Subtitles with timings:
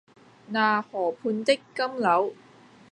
[0.49, 2.33] 那河畔的金柳